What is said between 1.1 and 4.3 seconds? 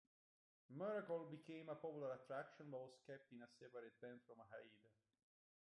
became a popular attraction, but was kept in a separate pen